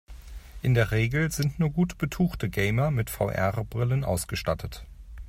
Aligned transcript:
In 0.63 0.73
der 0.73 0.89
Regel 0.89 1.31
sind 1.31 1.59
nur 1.59 1.69
gut 1.69 1.99
betuchte 1.99 2.49
Gamer 2.49 2.89
mit 2.89 3.11
VR-Brillen 3.11 4.03
ausgestattet. 4.03 4.83